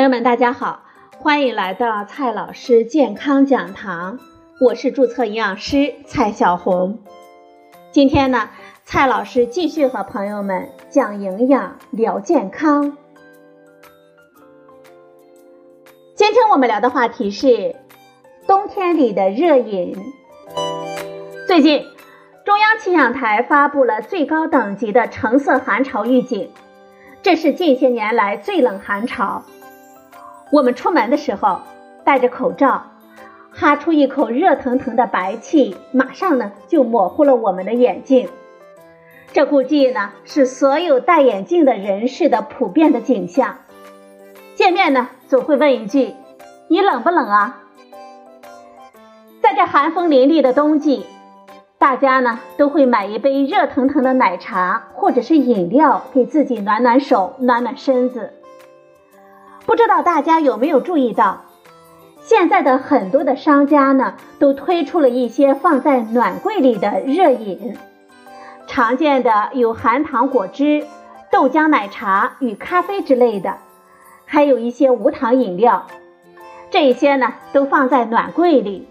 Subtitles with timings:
[0.00, 0.80] 朋友们，大家好，
[1.18, 4.18] 欢迎来到蔡老师健康讲堂，
[4.58, 7.00] 我是注册营养师蔡小红。
[7.90, 8.48] 今天呢，
[8.82, 12.96] 蔡老师继续和朋友们讲营养、聊健康。
[16.14, 17.76] 今天我们聊的话题是
[18.46, 19.94] 冬天里的热饮。
[21.46, 21.84] 最近，
[22.46, 26.50] 中央气象台发布了最高等级的橙色寒潮预警，
[27.20, 29.44] 这是近些年来最冷寒潮。
[30.50, 31.60] 我们出门的时候
[32.04, 32.84] 戴着口罩，
[33.52, 38.28] 哈出一口热腾腾的白气，马上呢就模糊了我们的眼睛。
[39.32, 43.58] 这估计呢是所有戴眼镜的人士的普遍的景象。
[44.56, 46.14] 见面呢总会问一句
[46.66, 47.60] ：“你冷不冷啊？”
[49.40, 51.06] 在这寒风凛冽的冬季，
[51.78, 58.32] 大家呢都会买一杯热腾腾的奶茶或者是饮料，给自己暖暖手、暖暖身子。
[59.70, 61.42] 不知道大家有没有注意到，
[62.18, 67.78] 现在的很多的商家呢，都推出了一些放在暖柜里的热饮。
[68.66, 70.84] 常见的有含糖果汁、
[71.30, 73.58] 豆浆奶茶与咖啡之类的，
[74.24, 75.86] 还有一些无糖饮料。
[76.70, 78.88] 这些呢，都放在暖柜里，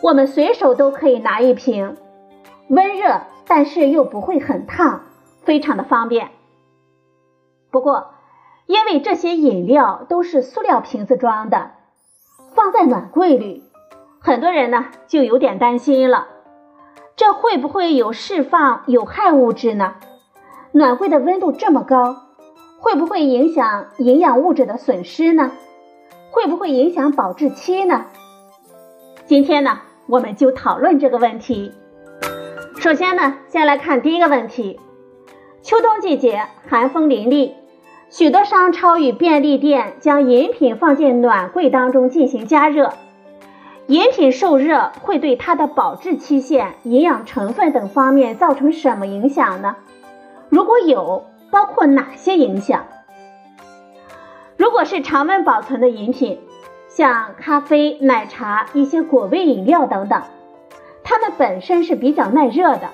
[0.00, 1.94] 我们随手都可以拿一瓶，
[2.68, 5.02] 温热，但是又不会很烫，
[5.42, 6.30] 非常的方便。
[7.70, 8.14] 不过，
[8.66, 11.70] 因为这些饮料都是塑料瓶子装的，
[12.54, 13.62] 放在暖柜里，
[14.18, 16.26] 很多人呢就有点担心了，
[17.14, 19.94] 这会不会有释放有害物质呢？
[20.72, 22.24] 暖柜的温度这么高，
[22.80, 25.52] 会不会影响营养物质的损失呢？
[26.32, 28.06] 会不会影响保质期呢？
[29.26, 31.72] 今天呢，我们就讨论这个问题。
[32.78, 34.80] 首先呢，先来看第一个问题：
[35.62, 37.52] 秋冬季节寒风凛冽。
[38.08, 42.92] 许多商超与便利店将饮品放进暖柜当中进行加热，
[43.88, 49.76] 饮品受热会对它的保质期限、营养成分等方面造成什么影响呢？
[50.48, 52.84] 如果有，包括哪些影响？
[54.56, 56.40] 如果是常温保存的饮品，
[56.88, 60.22] 像咖啡、奶茶、一些果味饮料等等，
[61.02, 62.88] 它们本身是比较耐热的。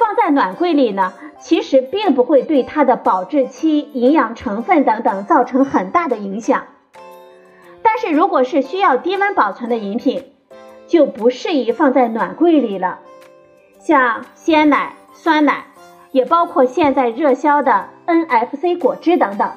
[0.00, 6.64] 放在暖柜里呢，其实并不会对它的保质期、营养成分等等造成很大的影响。
[7.82, 10.32] 但是如果是需要低温保存的饮品，
[10.86, 13.00] 就不适宜放在暖柜里了。
[13.78, 15.66] 像鲜奶、酸奶，
[16.12, 19.52] 也包括现在热销的 NFC 果汁等等，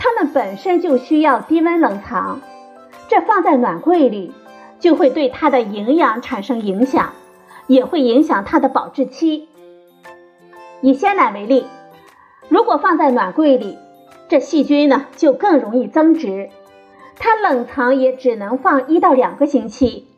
[0.00, 2.40] 它们本身就需要低温冷藏，
[3.08, 4.34] 这放在暖柜里
[4.80, 7.12] 就会对它的营养产生影响。
[7.66, 9.48] 也会影响它的保质期。
[10.80, 11.66] 以鲜奶为例，
[12.48, 13.78] 如果放在暖柜里，
[14.28, 16.50] 这细菌呢就更容易增殖，
[17.18, 20.08] 它冷藏也只能放一到两个星期。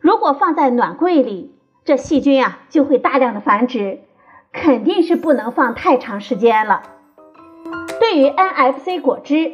[0.00, 1.54] 如果放在暖柜里，
[1.84, 4.00] 这细菌啊就会大量的繁殖，
[4.52, 6.82] 肯定是不能放太长时间了。
[8.00, 9.52] 对于 NFC 果汁，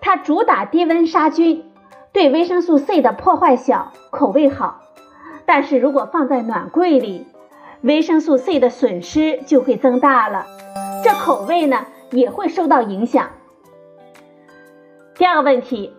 [0.00, 1.64] 它主打低温杀菌，
[2.12, 4.82] 对维生素 C 的破坏小，口味好。
[5.48, 7.26] 但是如果放在暖柜里，
[7.80, 10.44] 维生素 C 的损失就会增大了，
[11.02, 13.30] 这口味呢也会受到影响。
[15.14, 15.94] 第二个问题，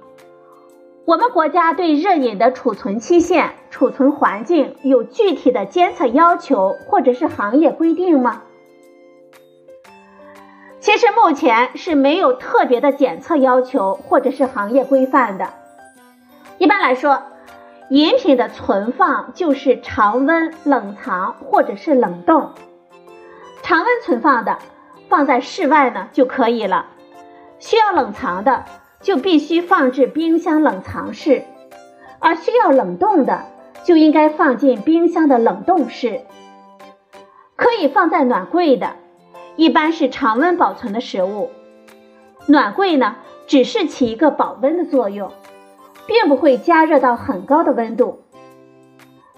[1.06, 8.44] 我们国家对热饮的储存期限、储存环境有具体的监测要求或者是行业规定吗？
[10.80, 15.50] 其实目前是没有特别的检测要求或者是行业规范的。
[16.60, 17.24] 一般来说。
[17.90, 22.52] 饮品的存放就是常温冷藏或者是冷冻。
[23.64, 24.60] 常温存放的
[25.10, 26.86] 放在室外呢就可以了，
[27.58, 28.66] 需要冷藏的
[29.02, 31.44] 就必须放置冰箱冷藏室，
[32.20, 33.46] 而需要冷冻的
[33.84, 36.22] 就应该放进冰箱的冷冻室。
[37.56, 38.96] 可以放在暖柜的，
[39.56, 41.50] 一般是常温保存的食物。
[42.46, 43.16] 暖柜呢，
[43.48, 45.32] 只是起一个保温的作用。
[46.10, 48.24] 并不会加热到很高的温度。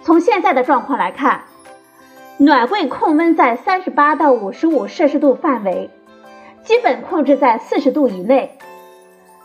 [0.01, 1.43] 从现在的状况来看，
[2.37, 5.89] 暖柜控温在三十八到五十五摄氏度范围，
[6.63, 8.57] 基本控制在四十度以内。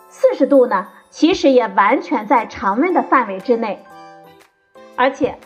[0.09, 3.85] 四十度呢，其实也完全在常温的范围之内。
[4.95, 5.37] 而且，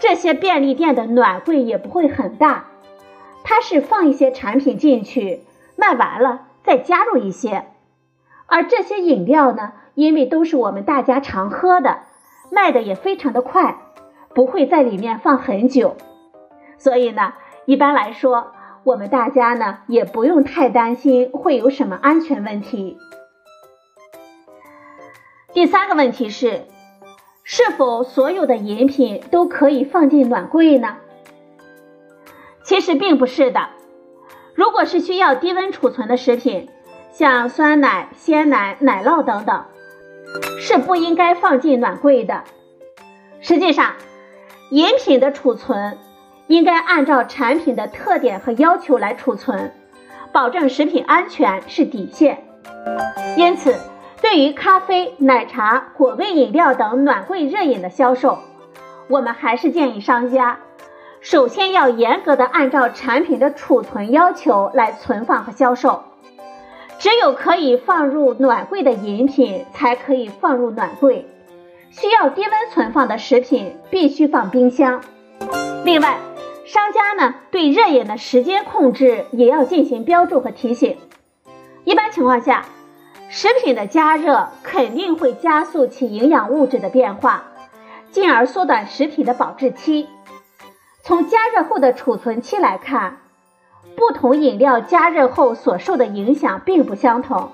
[0.00, 2.66] 这些便利店的暖柜也不会很大，
[3.42, 5.42] 它是放一些产品进去，
[5.74, 7.66] 卖完了再加入一些。
[8.46, 9.72] 而这些饮料呢？
[9.94, 12.00] 因为都是我们大家常喝的，
[12.52, 13.78] 卖的也非常的快，
[14.34, 15.96] 不会在里面放很久，
[16.76, 17.32] 所以呢，
[17.64, 18.52] 一般来说，
[18.84, 22.98] 我们大家呢也不用太担心会有什么安全问题。
[25.54, 26.66] 第三个问题是，
[27.42, 30.98] 是否所有的饮品都可以放进暖柜呢？
[32.62, 33.70] 其实并不是的。
[34.54, 36.68] 如果是需要低温储存的食品，
[37.18, 39.64] 像酸奶、鲜奶、奶酪等等，
[40.60, 42.44] 是不应该放进暖柜的。
[43.40, 43.94] 实际上，
[44.70, 45.96] 饮品的储存
[46.46, 49.72] 应该按照产品的特点和要求来储存，
[50.30, 52.44] 保证食品安全是底线。
[53.38, 53.74] 因此，
[54.20, 58.40] 对于咖啡、奶茶、果味饮料等暖柜热饮的销售，
[59.08, 60.58] 我们还是建议商家。
[61.22, 66.04] 首先要严格的按照产品的储存要求来存放和销售，
[66.98, 71.26] 只有可以放入暖柜的饮品才可以放入暖柜，
[71.90, 75.02] 需要低温存放的食品必须放冰箱。
[75.84, 76.18] 另外，
[76.64, 80.96] 商家呢对热饮的时间控制也要进行标注和提醒。
[81.84, 82.64] 一般情况下，
[83.28, 87.44] 食品的加热肯定会加速其营养物质的变化，
[88.10, 90.08] 进而缩短食品的保质期。
[91.04, 93.18] 从加热后的储存期来看，
[93.94, 97.50] 不同饮料加热后所受的影响并不相同。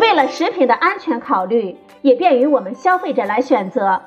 [0.00, 4.02] 为了食品的安全考虑，也便于我们消费者来选择，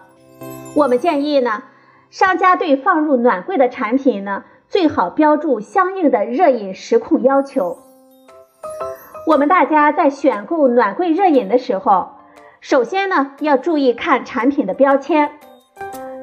[0.76, 1.64] 我们建议呢，
[2.10, 7.78] 商家对放入暖柜的产品呢，最好标注相应的热饮时控要求。
[9.28, 12.10] 我们大家在选购暖柜热饮的时候，
[12.60, 15.32] 首先呢，要注意看产品的标签。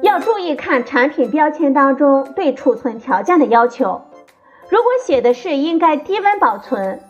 [0.01, 4.01] 要注意看产品标签当中对储存条件的要求，
[4.71, 7.01] 如果写的是应该低温保存，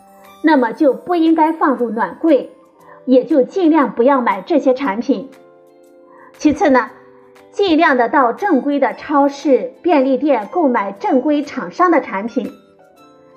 [0.42, 2.50] 那么就不应该放入暖柜，
[3.04, 5.30] 也就尽量不要买这些产品。
[6.36, 6.90] 其次呢，
[7.52, 12.50] 尽量的到正规的超市、便利店购买正规厂商的产品。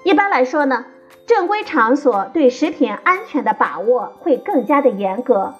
[0.03, 0.85] 一般来说呢，
[1.27, 5.53] 正规场所对食品安全的把握会更加的严格。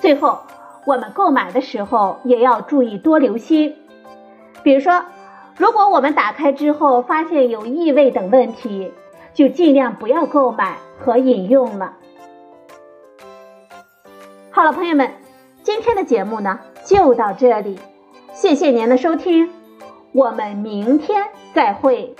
[0.00, 0.38] 最后。
[0.84, 3.76] 我们购买的时候也要注意多留心，
[4.64, 5.04] 比如说，
[5.56, 8.92] 如果我们打开之后发现有异味等问题，
[9.34, 11.94] 就尽量不要购买和饮用了。
[14.50, 15.10] 好了，朋友们，
[15.62, 17.78] 今天的节目呢就到这里，
[18.32, 19.50] 谢谢您的收听，
[20.12, 22.14] 我们明天再会。